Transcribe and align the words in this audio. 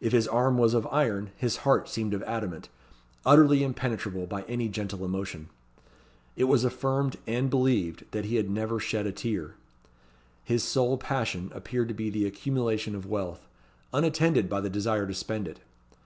If 0.00 0.12
his 0.14 0.26
arm 0.26 0.56
was 0.56 0.72
of 0.72 0.86
iron, 0.86 1.32
his 1.36 1.58
heart 1.58 1.86
seemed 1.86 2.14
of 2.14 2.22
adamant, 2.22 2.70
utterly 3.26 3.62
impenetrable 3.62 4.26
by 4.26 4.40
any 4.44 4.70
gentle 4.70 5.04
emotion. 5.04 5.50
It 6.34 6.44
was 6.44 6.64
affirmed, 6.64 7.18
and 7.26 7.50
believed, 7.50 8.06
that 8.12 8.24
he 8.24 8.36
had 8.36 8.48
never 8.48 8.80
shed 8.80 9.06
a 9.06 9.12
tear. 9.12 9.54
His 10.42 10.64
sole 10.64 10.96
passion 10.96 11.50
appeared 11.54 11.88
to 11.88 11.94
be 11.94 12.08
the 12.08 12.24
accumulation 12.24 12.94
of 12.94 13.04
wealth; 13.04 13.46
unattended 13.92 14.48
by 14.48 14.62
the 14.62 14.70
desire 14.70 15.06
to 15.06 15.12
spend 15.12 15.46
it. 15.46 15.60